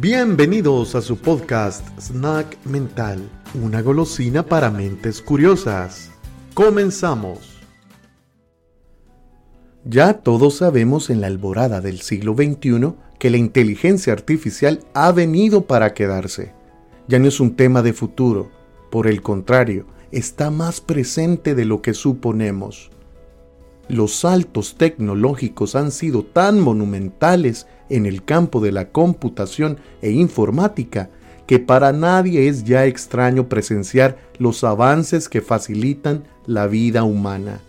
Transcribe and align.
Bienvenidos 0.00 0.94
a 0.94 1.02
su 1.02 1.16
podcast 1.16 1.84
Snack 1.98 2.64
Mental, 2.64 3.18
una 3.60 3.82
golosina 3.82 4.44
para 4.44 4.70
mentes 4.70 5.20
curiosas. 5.20 6.12
Comenzamos. 6.54 7.58
Ya 9.84 10.12
todos 10.12 10.58
sabemos 10.58 11.10
en 11.10 11.20
la 11.20 11.26
alborada 11.26 11.80
del 11.80 12.00
siglo 12.00 12.34
XXI 12.34 12.94
que 13.18 13.30
la 13.30 13.38
inteligencia 13.38 14.12
artificial 14.12 14.84
ha 14.94 15.10
venido 15.10 15.66
para 15.66 15.94
quedarse. 15.94 16.52
Ya 17.08 17.18
no 17.18 17.26
es 17.26 17.40
un 17.40 17.56
tema 17.56 17.82
de 17.82 17.92
futuro, 17.92 18.52
por 18.92 19.08
el 19.08 19.20
contrario, 19.20 19.84
está 20.12 20.52
más 20.52 20.80
presente 20.80 21.56
de 21.56 21.64
lo 21.64 21.82
que 21.82 21.92
suponemos. 21.92 22.92
Los 23.88 24.14
saltos 24.14 24.76
tecnológicos 24.76 25.74
han 25.74 25.90
sido 25.90 26.22
tan 26.22 26.60
monumentales 26.60 27.66
en 27.88 28.04
el 28.04 28.22
campo 28.22 28.60
de 28.60 28.70
la 28.70 28.90
computación 28.90 29.78
e 30.02 30.10
informática 30.10 31.10
que 31.46 31.58
para 31.58 31.94
nadie 31.94 32.48
es 32.48 32.64
ya 32.64 32.84
extraño 32.84 33.48
presenciar 33.48 34.18
los 34.38 34.62
avances 34.64 35.30
que 35.30 35.40
facilitan 35.40 36.24
la 36.46 36.66
vida 36.66 37.04
humana. 37.04 37.60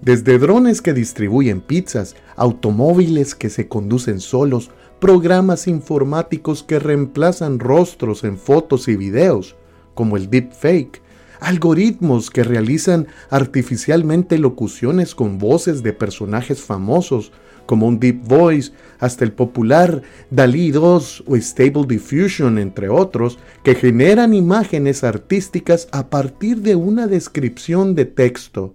Desde 0.00 0.38
drones 0.38 0.80
que 0.80 0.94
distribuyen 0.94 1.60
pizzas, 1.60 2.14
automóviles 2.36 3.34
que 3.34 3.50
se 3.50 3.66
conducen 3.66 4.20
solos, 4.20 4.70
programas 5.00 5.66
informáticos 5.66 6.62
que 6.62 6.78
reemplazan 6.78 7.58
rostros 7.58 8.22
en 8.22 8.38
fotos 8.38 8.86
y 8.86 8.94
videos, 8.94 9.56
como 9.94 10.16
el 10.16 10.30
deepfake, 10.30 11.02
algoritmos 11.40 12.30
que 12.30 12.44
realizan 12.44 13.06
artificialmente 13.30 14.38
locuciones 14.38 15.14
con 15.14 15.38
voces 15.38 15.82
de 15.82 15.92
personajes 15.92 16.62
famosos, 16.62 17.32
como 17.66 17.86
un 17.86 18.00
Deep 18.00 18.22
Voice, 18.24 18.72
hasta 18.98 19.24
el 19.24 19.32
popular 19.32 20.02
DALI 20.30 20.70
2 20.70 21.24
o 21.26 21.36
Stable 21.36 21.86
Diffusion, 21.86 22.58
entre 22.58 22.88
otros, 22.88 23.38
que 23.62 23.74
generan 23.74 24.32
imágenes 24.32 25.04
artísticas 25.04 25.88
a 25.92 26.08
partir 26.08 26.62
de 26.62 26.76
una 26.76 27.06
descripción 27.06 27.94
de 27.94 28.06
texto. 28.06 28.74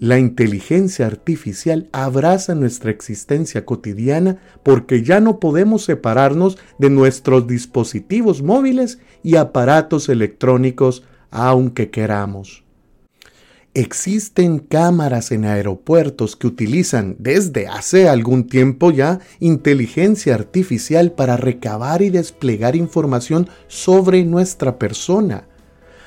La 0.00 0.20
inteligencia 0.20 1.06
artificial 1.06 1.88
abraza 1.90 2.54
nuestra 2.54 2.92
existencia 2.92 3.66
cotidiana 3.66 4.38
porque 4.62 5.02
ya 5.02 5.18
no 5.18 5.40
podemos 5.40 5.84
separarnos 5.84 6.56
de 6.78 6.88
nuestros 6.88 7.48
dispositivos 7.48 8.40
móviles 8.40 9.00
y 9.24 9.34
aparatos 9.34 10.08
electrónicos 10.08 11.02
aunque 11.30 11.90
queramos. 11.90 12.64
Existen 13.74 14.58
cámaras 14.58 15.30
en 15.30 15.44
aeropuertos 15.44 16.34
que 16.34 16.48
utilizan 16.48 17.14
desde 17.18 17.68
hace 17.68 18.08
algún 18.08 18.48
tiempo 18.48 18.90
ya 18.90 19.20
inteligencia 19.38 20.34
artificial 20.34 21.12
para 21.12 21.36
recabar 21.36 22.02
y 22.02 22.10
desplegar 22.10 22.74
información 22.74 23.48
sobre 23.68 24.24
nuestra 24.24 24.78
persona. 24.78 25.44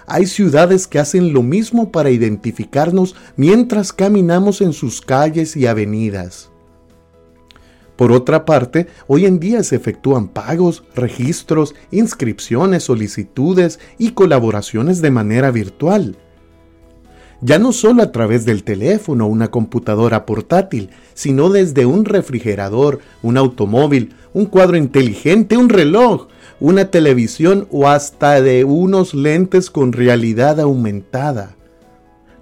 Hay 0.05 0.25
ciudades 0.25 0.87
que 0.87 0.99
hacen 0.99 1.31
lo 1.31 1.43
mismo 1.43 1.91
para 1.91 2.09
identificarnos 2.09 3.15
mientras 3.37 3.93
caminamos 3.93 4.59
en 4.59 4.73
sus 4.73 4.99
calles 4.99 5.55
y 5.55 5.67
avenidas. 5.67 6.50
Por 8.01 8.13
otra 8.13 8.45
parte, 8.45 8.87
hoy 9.05 9.27
en 9.27 9.39
día 9.39 9.61
se 9.61 9.75
efectúan 9.75 10.27
pagos, 10.27 10.83
registros, 10.95 11.75
inscripciones, 11.91 12.81
solicitudes 12.81 13.79
y 13.99 14.13
colaboraciones 14.13 15.03
de 15.03 15.11
manera 15.11 15.51
virtual. 15.51 16.17
Ya 17.41 17.59
no 17.59 17.71
solo 17.71 18.01
a 18.01 18.11
través 18.11 18.43
del 18.43 18.63
teléfono 18.63 19.27
o 19.27 19.29
una 19.29 19.49
computadora 19.49 20.25
portátil, 20.25 20.89
sino 21.13 21.49
desde 21.49 21.85
un 21.85 22.05
refrigerador, 22.05 23.01
un 23.21 23.37
automóvil, 23.37 24.15
un 24.33 24.47
cuadro 24.47 24.77
inteligente, 24.77 25.55
un 25.55 25.69
reloj, 25.69 26.27
una 26.59 26.85
televisión 26.85 27.67
o 27.69 27.87
hasta 27.87 28.41
de 28.41 28.63
unos 28.63 29.13
lentes 29.13 29.69
con 29.69 29.93
realidad 29.93 30.59
aumentada. 30.59 31.55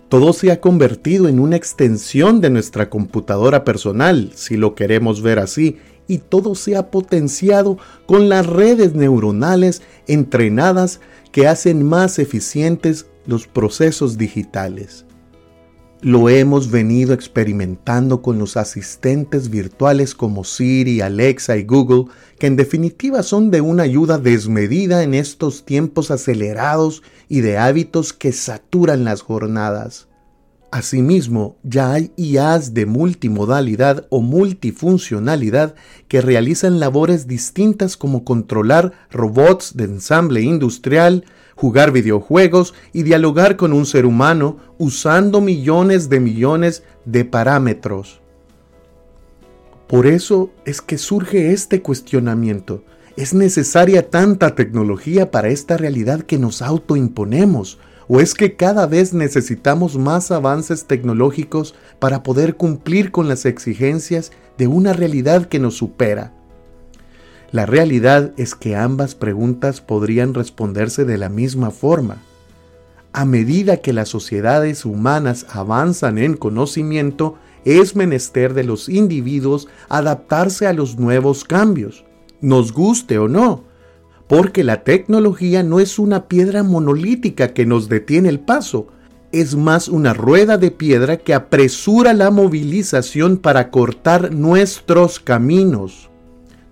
Todo 0.10 0.34
se 0.34 0.52
ha 0.52 0.60
convertido 0.60 1.28
en 1.28 1.40
una 1.40 1.56
extensión 1.56 2.42
de 2.42 2.50
nuestra 2.50 2.90
computadora 2.90 3.64
personal, 3.64 4.32
si 4.34 4.58
lo 4.58 4.74
queremos 4.74 5.22
ver 5.22 5.38
así, 5.38 5.78
y 6.08 6.18
todo 6.18 6.56
se 6.56 6.76
ha 6.76 6.90
potenciado 6.90 7.78
con 8.08 8.28
las 8.28 8.48
redes 8.48 8.96
neuronales 8.96 9.84
entrenadas 10.08 11.00
que 11.32 11.48
hacen 11.48 11.84
más 11.84 12.18
eficientes 12.18 13.06
los 13.28 13.46
procesos 13.46 14.18
digitales. 14.18 15.06
Lo 16.02 16.30
hemos 16.30 16.72
venido 16.72 17.14
experimentando 17.14 18.22
con 18.22 18.40
los 18.40 18.56
asistentes 18.56 19.50
virtuales 19.50 20.16
como 20.16 20.46
Siri, 20.46 21.02
Alexa 21.02 21.58
y 21.58 21.64
Google, 21.64 22.06
que 22.40 22.48
en 22.48 22.56
definitiva 22.56 23.22
son 23.22 23.52
de 23.52 23.60
una 23.60 23.84
ayuda 23.84 24.18
desmedida 24.18 25.04
en 25.04 25.14
estos 25.14 25.66
tiempos 25.66 26.10
acelerados 26.10 27.04
y 27.28 27.42
de 27.42 27.58
hábitos 27.58 28.14
que 28.14 28.32
saturan 28.32 29.04
las 29.04 29.22
jornadas. 29.22 30.09
Asimismo, 30.72 31.58
ya 31.64 31.94
hay 31.94 32.12
IAs 32.16 32.76
de 32.76 32.86
multimodalidad 32.86 34.06
o 34.10 34.22
multifuncionalidad 34.22 35.74
que 36.08 36.22
realizan 36.22 36.80
labores 36.80 37.28
distintas 37.28 37.98
como 37.98 38.24
controlar 38.24 38.94
robots 39.10 39.76
de 39.76 39.86
ensamble 39.86 40.42
industrial, 40.42 41.26
jugar 41.56 41.92
videojuegos 41.92 42.76
y 42.94 43.02
dialogar 43.02 43.58
con 43.58 43.74
un 43.74 43.88
ser 43.88 44.06
humano 44.06 44.58
usando 44.78 45.42
millones 45.42 46.08
de 46.08 46.20
millones 46.20 46.84
de 47.04 47.26
parámetros. 47.26 48.22
Por 49.88 50.06
eso 50.06 50.52
es 50.66 50.82
que 50.84 51.00
surge 51.00 51.52
este 51.52 51.82
cuestionamiento. 51.82 52.84
¿Es 53.18 53.34
necesaria 53.34 54.12
tanta 54.12 54.54
tecnología 54.54 55.32
para 55.32 55.50
esta 55.50 55.78
realidad 55.78 56.22
que 56.22 56.38
nos 56.38 56.62
autoimponemos? 56.62 57.80
¿O 58.12 58.20
es 58.20 58.34
que 58.34 58.56
cada 58.56 58.88
vez 58.88 59.14
necesitamos 59.14 59.96
más 59.96 60.32
avances 60.32 60.86
tecnológicos 60.86 61.76
para 62.00 62.24
poder 62.24 62.56
cumplir 62.56 63.12
con 63.12 63.28
las 63.28 63.46
exigencias 63.46 64.32
de 64.58 64.66
una 64.66 64.94
realidad 64.94 65.46
que 65.46 65.60
nos 65.60 65.78
supera? 65.78 66.34
La 67.52 67.68
realidad 67.68 68.32
es 68.36 68.56
que 68.56 68.76
ambas 68.76 69.14
preguntas 69.14 69.80
podrían 69.80 70.34
responderse 70.34 71.06
de 71.06 71.20
la 71.20 71.30
misma 71.30 71.70
forma. 71.70 72.18
A 73.14 73.26
medida 73.26 73.78
que 73.78 73.94
las 73.94 74.10
sociedades 74.10 74.86
humanas 74.86 75.46
avanzan 75.48 76.18
en 76.18 76.36
conocimiento, 76.36 77.38
es 77.64 77.96
menester 77.96 78.56
de 78.56 78.64
los 78.64 78.90
individuos 78.90 79.68
adaptarse 79.88 80.66
a 80.66 80.74
los 80.74 80.98
nuevos 80.98 81.44
cambios, 81.44 82.06
nos 82.42 82.74
guste 82.74 83.20
o 83.20 83.28
no, 83.28 83.69
porque 84.30 84.64
la 84.64 84.84
tecnología 84.84 85.64
no 85.64 85.80
es 85.80 85.98
una 85.98 86.28
piedra 86.28 86.62
monolítica 86.62 87.52
que 87.56 87.66
nos 87.66 87.90
detiene 87.90 88.30
el 88.30 88.40
paso, 88.40 88.86
es 89.32 89.56
más 89.56 89.88
una 89.88 90.14
rueda 90.14 90.60
de 90.60 90.70
piedra 90.70 91.18
que 91.18 91.34
apresura 91.34 92.14
la 92.14 92.30
movilización 92.30 93.38
para 93.38 93.72
cortar 93.72 94.32
nuestros 94.32 95.20
caminos. 95.20 96.12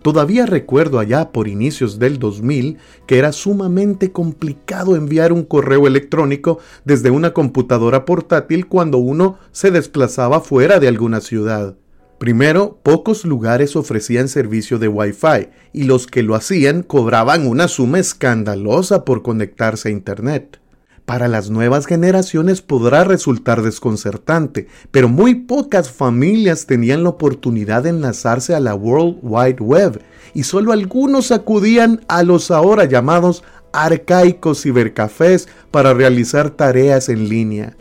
Todavía 0.04 0.46
recuerdo 0.46 1.00
allá 1.00 1.32
por 1.32 1.48
inicios 1.48 1.98
del 1.98 2.20
2000 2.20 2.78
que 3.08 3.18
era 3.18 3.32
sumamente 3.32 4.12
complicado 4.12 4.96
enviar 4.96 5.34
un 5.34 5.44
correo 5.44 5.88
electrónico 5.88 6.60
desde 6.86 7.10
una 7.10 7.34
computadora 7.34 8.06
portátil 8.06 8.68
cuando 8.68 9.00
uno 9.00 9.40
se 9.52 9.72
desplazaba 9.72 10.42
fuera 10.42 10.80
de 10.80 10.90
alguna 10.90 11.22
ciudad. 11.22 11.76
Primero, 12.18 12.80
pocos 12.82 13.26
lugares 13.26 13.76
ofrecían 13.76 14.28
servicio 14.28 14.80
de 14.80 14.88
Wi-Fi 14.88 15.50
y 15.72 15.84
los 15.84 16.08
que 16.08 16.24
lo 16.24 16.34
hacían 16.34 16.82
cobraban 16.82 17.46
una 17.46 17.68
suma 17.68 18.00
escandalosa 18.00 19.06
por 19.06 19.22
conectarse 19.22 19.90
a 19.90 19.92
Internet. 19.92 20.60
Para 21.06 21.28
las 21.28 21.50
nuevas 21.50 21.86
generaciones 21.86 22.62
podrá 22.62 23.04
resultar 23.04 23.62
desconcertante, 23.62 24.68
pero 24.92 25.08
muy 25.08 25.36
pocas 25.36 25.92
familias 25.92 26.66
tenían 26.66 27.04
la 27.04 27.10
oportunidad 27.10 27.84
de 27.84 27.92
enlazarse 27.92 28.56
a 28.56 28.60
la 28.60 28.74
World 28.74 29.20
Wide 29.22 29.62
Web 29.62 30.02
y 30.34 30.44
solo 30.44 30.74
algunos 30.74 31.32
acudían 31.32 32.02
a 32.10 32.24
los 32.24 32.52
ahora 32.52 32.86
llamados 32.86 33.44
arcaicos 33.74 34.64
cibercafés 34.64 35.48
para 35.70 35.94
realizar 35.94 36.50
tareas 36.50 37.10
en 37.10 37.30
línea. 37.30 37.78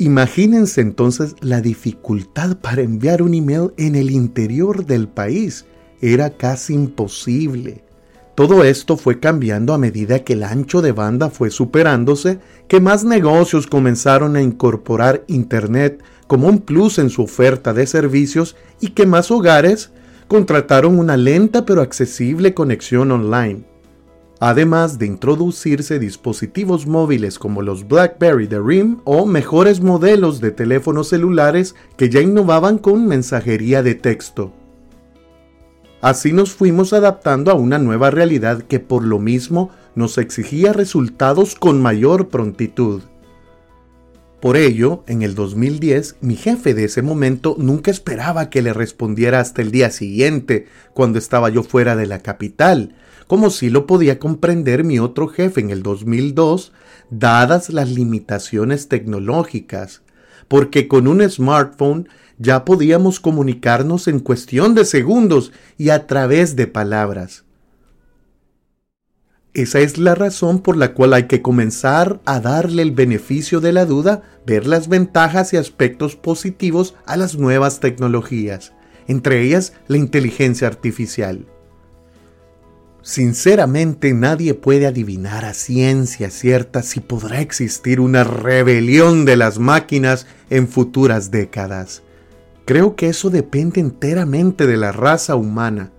Imagínense 0.00 0.80
entonces 0.80 1.34
la 1.42 1.60
dificultad 1.60 2.56
para 2.56 2.80
enviar 2.80 3.20
un 3.20 3.34
email 3.34 3.74
en 3.76 3.96
el 3.96 4.10
interior 4.10 4.86
del 4.86 5.08
país. 5.08 5.66
Era 6.00 6.30
casi 6.38 6.72
imposible. 6.72 7.84
Todo 8.34 8.64
esto 8.64 8.96
fue 8.96 9.20
cambiando 9.20 9.74
a 9.74 9.78
medida 9.78 10.20
que 10.20 10.32
el 10.32 10.42
ancho 10.42 10.80
de 10.80 10.92
banda 10.92 11.28
fue 11.28 11.50
superándose, 11.50 12.38
que 12.66 12.80
más 12.80 13.04
negocios 13.04 13.66
comenzaron 13.66 14.36
a 14.36 14.42
incorporar 14.42 15.22
Internet 15.26 16.02
como 16.26 16.48
un 16.48 16.60
plus 16.60 16.98
en 16.98 17.10
su 17.10 17.24
oferta 17.24 17.74
de 17.74 17.86
servicios 17.86 18.56
y 18.80 18.92
que 18.92 19.04
más 19.04 19.30
hogares 19.30 19.90
contrataron 20.28 20.98
una 20.98 21.18
lenta 21.18 21.66
pero 21.66 21.82
accesible 21.82 22.54
conexión 22.54 23.12
online. 23.12 23.69
Además 24.42 24.98
de 24.98 25.04
introducirse 25.04 25.98
dispositivos 25.98 26.86
móviles 26.86 27.38
como 27.38 27.60
los 27.60 27.86
BlackBerry 27.86 28.46
de 28.46 28.58
RIM 28.58 29.00
o 29.04 29.26
mejores 29.26 29.82
modelos 29.82 30.40
de 30.40 30.50
teléfonos 30.50 31.10
celulares 31.10 31.74
que 31.98 32.08
ya 32.08 32.22
innovaban 32.22 32.78
con 32.78 33.06
mensajería 33.06 33.82
de 33.82 33.94
texto. 33.94 34.54
Así 36.00 36.32
nos 36.32 36.52
fuimos 36.52 36.94
adaptando 36.94 37.50
a 37.50 37.54
una 37.54 37.78
nueva 37.78 38.10
realidad 38.10 38.62
que 38.62 38.80
por 38.80 39.04
lo 39.04 39.18
mismo 39.18 39.70
nos 39.94 40.16
exigía 40.16 40.72
resultados 40.72 41.54
con 41.54 41.82
mayor 41.82 42.28
prontitud. 42.28 43.02
Por 44.40 44.56
ello, 44.56 45.04
en 45.06 45.20
el 45.20 45.34
2010, 45.34 46.16
mi 46.22 46.34
jefe 46.34 46.72
de 46.72 46.84
ese 46.84 47.02
momento 47.02 47.56
nunca 47.58 47.90
esperaba 47.90 48.48
que 48.48 48.62
le 48.62 48.72
respondiera 48.72 49.38
hasta 49.38 49.60
el 49.60 49.70
día 49.70 49.90
siguiente, 49.90 50.66
cuando 50.94 51.18
estaba 51.18 51.50
yo 51.50 51.62
fuera 51.62 51.94
de 51.94 52.06
la 52.06 52.20
capital, 52.20 52.94
como 53.26 53.50
si 53.50 53.68
lo 53.68 53.86
podía 53.86 54.18
comprender 54.18 54.82
mi 54.82 54.98
otro 54.98 55.28
jefe 55.28 55.60
en 55.60 55.68
el 55.68 55.82
2002, 55.82 56.72
dadas 57.10 57.68
las 57.68 57.90
limitaciones 57.90 58.88
tecnológicas, 58.88 60.00
porque 60.48 60.88
con 60.88 61.06
un 61.06 61.28
smartphone 61.28 62.08
ya 62.38 62.64
podíamos 62.64 63.20
comunicarnos 63.20 64.08
en 64.08 64.20
cuestión 64.20 64.74
de 64.74 64.86
segundos 64.86 65.52
y 65.76 65.90
a 65.90 66.06
través 66.06 66.56
de 66.56 66.66
palabras. 66.66 67.44
Esa 69.52 69.80
es 69.80 69.98
la 69.98 70.14
razón 70.14 70.60
por 70.60 70.76
la 70.76 70.94
cual 70.94 71.12
hay 71.12 71.24
que 71.24 71.42
comenzar 71.42 72.20
a 72.24 72.38
darle 72.38 72.82
el 72.82 72.92
beneficio 72.92 73.60
de 73.60 73.72
la 73.72 73.84
duda, 73.84 74.22
ver 74.46 74.66
las 74.66 74.88
ventajas 74.88 75.52
y 75.52 75.56
aspectos 75.56 76.14
positivos 76.14 76.94
a 77.04 77.16
las 77.16 77.36
nuevas 77.36 77.80
tecnologías, 77.80 78.72
entre 79.08 79.42
ellas 79.42 79.72
la 79.88 79.96
inteligencia 79.96 80.68
artificial. 80.68 81.46
Sinceramente 83.02 84.12
nadie 84.12 84.54
puede 84.54 84.86
adivinar 84.86 85.44
a 85.44 85.54
ciencia 85.54 86.30
cierta 86.30 86.82
si 86.82 87.00
podrá 87.00 87.40
existir 87.40 87.98
una 87.98 88.22
rebelión 88.22 89.24
de 89.24 89.36
las 89.36 89.58
máquinas 89.58 90.26
en 90.48 90.68
futuras 90.68 91.32
décadas. 91.32 92.02
Creo 92.66 92.94
que 92.94 93.08
eso 93.08 93.30
depende 93.30 93.80
enteramente 93.80 94.68
de 94.68 94.76
la 94.76 94.92
raza 94.92 95.34
humana. 95.34 95.90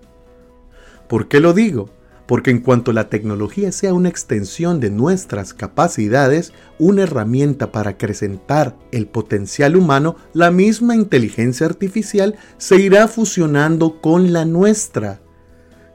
¿Por 1.06 1.28
qué 1.28 1.40
lo 1.40 1.52
digo? 1.52 1.90
Porque 2.26 2.50
en 2.50 2.60
cuanto 2.60 2.92
la 2.92 3.08
tecnología 3.08 3.72
sea 3.72 3.94
una 3.94 4.08
extensión 4.08 4.80
de 4.80 4.90
nuestras 4.90 5.54
capacidades, 5.54 6.52
una 6.78 7.02
herramienta 7.02 7.72
para 7.72 7.90
acrecentar 7.90 8.76
el 8.92 9.06
potencial 9.06 9.76
humano, 9.76 10.16
la 10.32 10.50
misma 10.50 10.94
inteligencia 10.94 11.66
artificial 11.66 12.36
se 12.58 12.80
irá 12.80 13.08
fusionando 13.08 14.00
con 14.00 14.32
la 14.32 14.44
nuestra, 14.44 15.20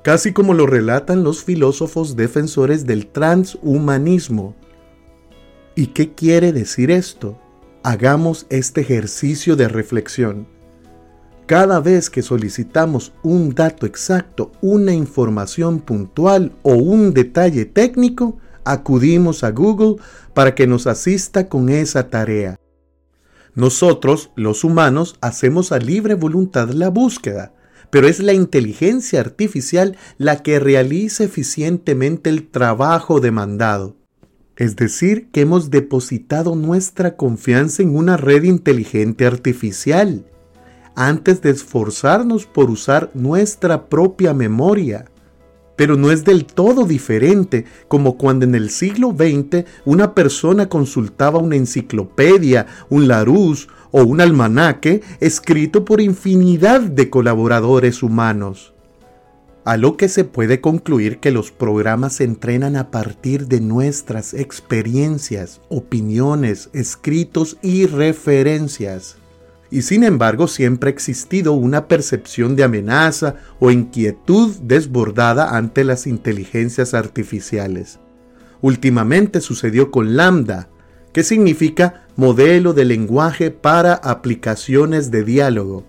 casi 0.04 0.34
como 0.34 0.54
lo 0.54 0.68
relatan 0.68 1.24
los 1.24 1.44
filósofos 1.44 2.16
defensores 2.16 2.86
del 2.86 3.08
transhumanismo. 3.08 4.56
¿Y 5.76 5.88
qué 5.88 6.14
quiere 6.14 6.52
decir 6.52 6.92
esto? 6.92 7.40
Hagamos 7.84 8.48
este 8.50 8.82
ejercicio 8.82 9.56
de 9.56 9.68
reflexión. 9.68 10.57
Cada 11.48 11.80
vez 11.80 12.10
que 12.10 12.24
solicitamos 12.24 13.14
un 13.24 13.56
dato 13.56 13.86
exacto, 13.86 14.52
una 14.60 14.94
información 14.94 15.80
puntual 15.80 16.52
o 16.62 16.74
un 16.74 17.14
detalle 17.14 17.64
técnico, 17.64 18.38
acudimos 18.66 19.46
a 19.46 19.52
Google 19.52 19.96
para 20.34 20.54
que 20.56 20.68
nos 20.68 20.88
asista 20.88 21.48
con 21.48 21.70
esa 21.70 22.10
tarea. 22.10 22.60
Nosotros, 23.56 24.32
los 24.36 24.66
humanos, 24.66 25.16
hacemos 25.22 25.72
a 25.72 25.80
libre 25.80 26.16
voluntad 26.16 26.72
la 26.72 26.90
búsqueda, 26.90 27.54
pero 27.92 28.10
es 28.10 28.20
la 28.20 28.34
inteligencia 28.34 29.22
artificial 29.22 29.96
la 30.18 30.44
que 30.44 30.60
realiza 30.60 31.24
eficientemente 31.24 32.30
el 32.30 32.50
trabajo 32.50 33.22
demandado. 33.22 33.96
Es 34.58 34.76
decir, 34.76 35.30
que 35.32 35.42
hemos 35.42 35.70
depositado 35.70 36.58
nuestra 36.58 37.16
confianza 37.16 37.84
en 37.84 37.96
una 37.96 38.18
red 38.18 38.44
inteligente 38.44 39.26
artificial 39.26 40.26
antes 40.98 41.44
de 41.44 41.52
esforzarnos 41.52 42.48
por 42.48 42.72
usar 42.72 43.12
nuestra 43.14 43.86
propia 43.86 44.34
memoria. 44.34 45.06
Pero 45.76 45.96
no 45.96 46.10
es 46.10 46.26
del 46.26 46.46
todo 46.46 46.86
diferente 46.86 47.66
como 47.88 48.18
cuando 48.18 48.46
en 48.46 48.56
el 48.56 48.72
siglo 48.72 49.16
XX 49.16 49.66
una 49.86 50.16
persona 50.16 50.70
consultaba 50.70 51.38
una 51.38 51.56
enciclopedia, 51.56 52.66
un 52.90 53.08
Larousse 53.08 53.68
o 53.92 54.04
un 54.04 54.22
almanaque 54.22 55.04
escrito 55.20 55.86
por 55.86 56.02
infinidad 56.02 56.82
de 56.82 57.12
colaboradores 57.12 58.02
humanos. 58.02 58.74
A 59.66 59.78
lo 59.78 59.98
que 59.98 60.10
se 60.10 60.24
puede 60.24 60.62
concluir 60.62 61.20
que 61.20 61.30
los 61.30 61.52
programas 61.52 62.14
se 62.14 62.24
entrenan 62.24 62.76
a 62.76 62.90
partir 62.90 63.48
de 63.48 63.62
nuestras 63.62 64.34
experiencias, 64.34 65.62
opiniones, 65.70 66.72
escritos 66.74 67.58
y 67.62 67.86
referencias 67.86 69.17
y 69.70 69.82
sin 69.82 70.04
embargo 70.04 70.48
siempre 70.48 70.90
ha 70.90 70.94
existido 70.94 71.54
una 71.54 71.88
percepción 71.88 72.56
de 72.56 72.64
amenaza 72.64 73.36
o 73.60 73.72
inquietud 73.72 74.56
desbordada 74.62 75.58
ante 75.58 75.84
las 75.84 76.08
inteligencias 76.08 76.94
artificiales. 76.94 78.00
Últimamente 78.62 79.42
sucedió 79.42 79.92
con 79.92 80.16
Lambda, 80.16 80.70
que 81.14 81.24
significa 81.24 82.06
modelo 82.16 82.74
de 82.74 82.86
lenguaje 82.86 83.52
para 83.52 83.94
aplicaciones 83.94 85.12
de 85.12 85.24
diálogo. 85.24 85.84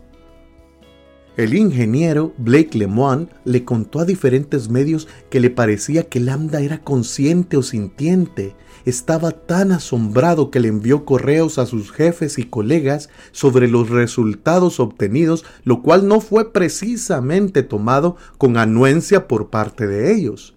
El 1.37 1.55
ingeniero 1.55 2.35
Blake 2.37 2.77
Lemoine 2.77 3.29
le 3.45 3.65
contó 3.65 4.01
a 4.01 4.05
diferentes 4.05 4.69
medios 4.69 5.07
que 5.31 5.39
le 5.39 5.51
parecía 5.51 6.03
que 6.09 6.19
Lambda 6.19 6.61
era 6.61 6.79
consciente 6.79 7.57
o 7.57 7.63
sintiente 7.63 8.57
estaba 8.89 9.33
tan 9.33 9.73
asombrado 9.73 10.51
que 10.51 10.61
le 10.61 10.69
envió 10.69 11.05
correos 11.05 11.59
a 11.59 11.67
sus 11.67 11.93
jefes 11.93 12.39
y 12.39 12.45
colegas 12.45 13.11
sobre 13.33 13.69
los 13.69 13.91
resultados 13.91 14.81
obtenidos, 14.81 15.45
lo 15.65 15.83
cual 15.83 16.09
no 16.09 16.21
fue 16.21 16.53
precisamente 16.53 17.63
tomado 17.63 18.17
con 18.39 18.57
anuencia 18.57 19.29
por 19.29 19.51
parte 19.51 19.87
de 19.87 20.15
ellos. 20.15 20.55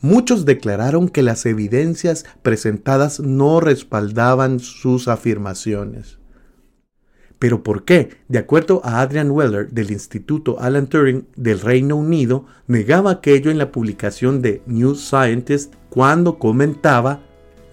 Muchos 0.00 0.44
declararon 0.44 1.08
que 1.08 1.22
las 1.22 1.46
evidencias 1.46 2.24
presentadas 2.42 3.20
no 3.20 3.60
respaldaban 3.60 4.58
sus 4.58 5.06
afirmaciones. 5.06 6.18
¿Pero 7.38 7.62
por 7.62 7.84
qué? 7.84 8.10
De 8.28 8.38
acuerdo 8.38 8.80
a 8.84 9.00
Adrian 9.00 9.30
Weller 9.30 9.70
del 9.70 9.90
Instituto 9.90 10.60
Alan 10.60 10.86
Turing 10.86 11.26
del 11.36 11.60
Reino 11.60 11.96
Unido, 11.96 12.46
negaba 12.66 13.10
aquello 13.10 13.50
en 13.50 13.58
la 13.58 13.72
publicación 13.72 14.42
de 14.42 14.62
New 14.66 14.94
Scientist 14.94 15.74
cuando 15.90 16.38
comentaba 16.38 17.20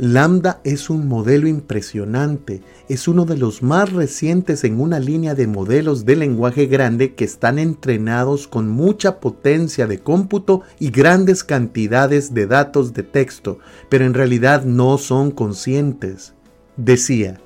Lambda 0.01 0.61
es 0.63 0.89
un 0.89 1.09
modelo 1.09 1.49
impresionante, 1.49 2.61
es 2.87 3.09
uno 3.09 3.25
de 3.25 3.35
los 3.35 3.61
más 3.61 3.91
recientes 3.91 4.63
en 4.63 4.79
una 4.79 4.97
línea 4.97 5.35
de 5.35 5.45
modelos 5.45 6.05
de 6.05 6.15
lenguaje 6.15 6.67
grande 6.67 7.15
que 7.15 7.25
están 7.25 7.59
entrenados 7.59 8.47
con 8.47 8.69
mucha 8.69 9.19
potencia 9.19 9.87
de 9.87 9.99
cómputo 9.99 10.61
y 10.79 10.89
grandes 10.89 11.43
cantidades 11.43 12.33
de 12.33 12.47
datos 12.47 12.93
de 12.93 13.03
texto, 13.03 13.59
pero 13.89 14.05
en 14.05 14.13
realidad 14.13 14.63
no 14.63 14.97
son 14.97 15.31
conscientes. 15.31 16.33
Decía, 16.77 17.41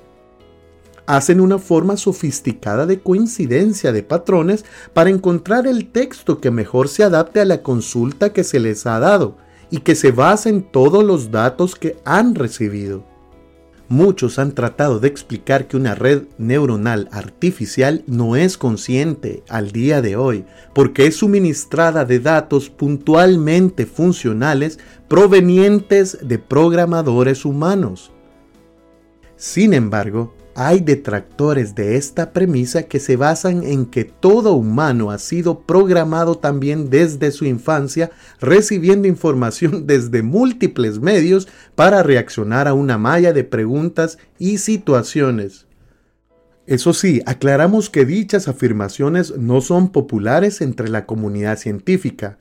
hacen 1.06 1.40
una 1.40 1.58
forma 1.58 1.96
sofisticada 1.96 2.86
de 2.86 3.00
coincidencia 3.00 3.90
de 3.90 4.04
patrones 4.04 4.64
para 4.92 5.10
encontrar 5.10 5.66
el 5.66 5.88
texto 5.88 6.40
que 6.40 6.52
mejor 6.52 6.88
se 6.88 7.02
adapte 7.02 7.40
a 7.40 7.46
la 7.46 7.64
consulta 7.64 8.32
que 8.32 8.44
se 8.44 8.60
les 8.60 8.86
ha 8.86 9.00
dado 9.00 9.42
y 9.70 9.78
que 9.78 9.94
se 9.94 10.12
basa 10.12 10.48
en 10.48 10.62
todos 10.62 11.04
los 11.04 11.30
datos 11.30 11.74
que 11.74 11.96
han 12.04 12.34
recibido. 12.34 13.04
Muchos 13.88 14.38
han 14.38 14.52
tratado 14.52 14.98
de 14.98 15.08
explicar 15.08 15.68
que 15.68 15.76
una 15.76 15.94
red 15.94 16.22
neuronal 16.38 17.08
artificial 17.12 18.02
no 18.06 18.34
es 18.34 18.56
consciente 18.56 19.42
al 19.48 19.72
día 19.72 20.00
de 20.00 20.16
hoy 20.16 20.44
porque 20.74 21.06
es 21.06 21.16
suministrada 21.16 22.06
de 22.06 22.18
datos 22.18 22.70
puntualmente 22.70 23.84
funcionales 23.84 24.78
provenientes 25.06 26.18
de 26.22 26.38
programadores 26.38 27.44
humanos. 27.44 28.10
Sin 29.36 29.74
embargo, 29.74 30.34
hay 30.54 30.80
detractores 30.80 31.74
de 31.74 31.96
esta 31.96 32.32
premisa 32.32 32.84
que 32.84 33.00
se 33.00 33.16
basan 33.16 33.64
en 33.64 33.86
que 33.86 34.04
todo 34.04 34.52
humano 34.52 35.10
ha 35.10 35.18
sido 35.18 35.60
programado 35.60 36.36
también 36.36 36.90
desde 36.90 37.32
su 37.32 37.44
infancia, 37.44 38.10
recibiendo 38.40 39.08
información 39.08 39.86
desde 39.86 40.22
múltiples 40.22 41.00
medios 41.00 41.48
para 41.74 42.02
reaccionar 42.02 42.68
a 42.68 42.74
una 42.74 42.98
malla 42.98 43.32
de 43.32 43.44
preguntas 43.44 44.18
y 44.38 44.58
situaciones. 44.58 45.66
Eso 46.66 46.94
sí, 46.94 47.20
aclaramos 47.26 47.90
que 47.90 48.06
dichas 48.06 48.48
afirmaciones 48.48 49.36
no 49.36 49.60
son 49.60 49.90
populares 49.90 50.60
entre 50.60 50.88
la 50.88 51.04
comunidad 51.04 51.58
científica, 51.58 52.38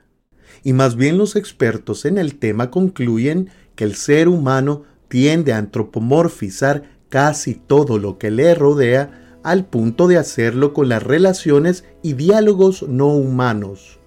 y 0.63 0.71
más 0.71 0.95
bien 0.95 1.17
los 1.17 1.35
expertos 1.35 2.05
en 2.05 2.17
el 2.17 2.35
tema 2.35 2.69
concluyen 2.69 3.49
que 3.75 3.83
el 3.83 3.95
ser 3.95 4.29
humano 4.29 4.83
tiende 5.09 5.51
a 5.51 5.57
antropomorfizar 5.57 6.83
casi 7.13 7.53
todo 7.53 7.99
lo 7.99 8.17
que 8.17 8.31
le 8.31 8.55
rodea 8.55 9.37
al 9.43 9.65
punto 9.65 10.07
de 10.07 10.17
hacerlo 10.17 10.73
con 10.73 10.89
las 10.89 11.03
relaciones 11.03 11.83
y 12.01 12.13
diálogos 12.13 12.87
no 12.89 13.09
humanos. 13.09 13.99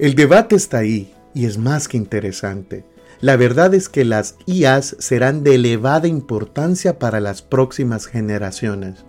El 0.00 0.16
debate 0.16 0.56
está 0.56 0.78
ahí 0.78 1.14
y 1.34 1.46
es 1.46 1.56
más 1.56 1.86
que 1.86 1.96
interesante. 1.96 2.84
La 3.20 3.36
verdad 3.36 3.74
es 3.74 3.88
que 3.88 4.04
las 4.04 4.34
IAs 4.44 4.96
serán 4.98 5.44
de 5.44 5.54
elevada 5.54 6.08
importancia 6.08 6.98
para 6.98 7.20
las 7.20 7.42
próximas 7.42 8.06
generaciones. 8.06 9.04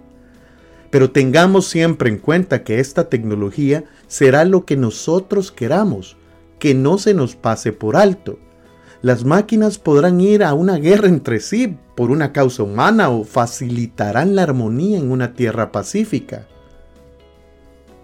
Pero 0.92 1.10
tengamos 1.10 1.68
siempre 1.68 2.12
en 2.12 2.20
cuenta 2.20 2.64
que 2.64 2.80
esta 2.80 3.10
tecnología 3.10 3.86
será 4.06 4.46
lo 4.46 4.64
que 4.64 4.78
nosotros 4.78 5.52
queramos, 5.52 6.18
que 6.60 6.76
no 6.76 7.00
se 7.00 7.16
nos 7.16 7.36
pase 7.36 7.74
por 7.74 7.96
alto. 7.96 8.38
Las 9.02 9.24
máquinas 9.24 9.78
podrán 9.78 10.20
ir 10.22 10.44
a 10.44 10.54
una 10.54 10.78
guerra 10.78 11.08
entre 11.08 11.40
sí 11.40 11.78
por 11.96 12.10
una 12.12 12.34
causa 12.34 12.64
humana 12.64 13.10
o 13.10 13.24
facilitarán 13.24 14.36
la 14.36 14.44
armonía 14.44 14.98
en 14.98 15.12
una 15.12 15.34
tierra 15.34 15.72
pacífica. 15.72 16.48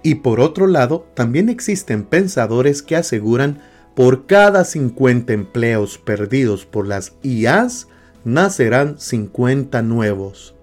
Y 0.04 0.16
por 0.16 0.40
otro 0.40 0.68
lado, 0.68 1.08
también 1.16 1.50
existen 1.50 2.04
pensadores 2.04 2.82
que 2.84 2.96
aseguran 2.96 3.62
por 3.96 4.26
cada 4.26 4.66
50 4.66 5.34
empleos 5.34 5.98
perdidos 5.98 6.66
por 6.66 6.88
las 6.88 7.14
IAs, 7.24 7.88
nacerán 8.26 9.00
50 9.00 9.82
nuevos. 9.82 10.56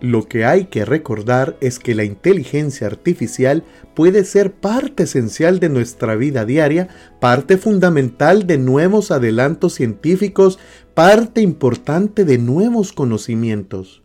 Lo 0.00 0.28
que 0.28 0.44
hay 0.44 0.66
que 0.66 0.84
recordar 0.84 1.56
es 1.60 1.80
que 1.80 1.94
la 1.94 2.04
inteligencia 2.04 2.86
artificial 2.86 3.64
puede 3.94 4.24
ser 4.24 4.52
parte 4.52 5.04
esencial 5.04 5.58
de 5.58 5.68
nuestra 5.68 6.14
vida 6.14 6.44
diaria, 6.44 6.88
parte 7.20 7.56
fundamental 7.56 8.46
de 8.46 8.58
nuevos 8.58 9.10
adelantos 9.10 9.74
científicos, 9.74 10.60
parte 10.94 11.40
importante 11.40 12.24
de 12.24 12.38
nuevos 12.38 12.92
conocimientos. 12.92 14.04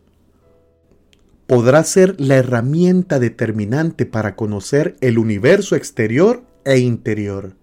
Podrá 1.46 1.84
ser 1.84 2.20
la 2.20 2.36
herramienta 2.36 3.20
determinante 3.20 4.04
para 4.04 4.34
conocer 4.34 4.96
el 5.00 5.18
universo 5.18 5.76
exterior 5.76 6.42
e 6.64 6.78
interior 6.78 7.54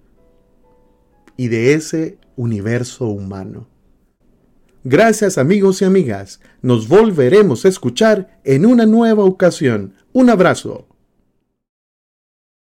y 1.36 1.50
de 1.50 1.74
ese 1.74 2.18
universo 2.38 3.08
humano. 3.08 3.71
Gracias 4.84 5.38
amigos 5.38 5.84
y 5.84 5.86
amigas, 5.86 6.40
nos 6.64 6.88
volveremos 6.88 7.66
a 7.66 7.68
escuchar 7.68 8.40
en 8.44 8.66
una 8.66 8.88
nueva 8.88 9.24
ocasión. 9.24 9.94
Un 10.12 10.32
abrazo. 10.32 10.88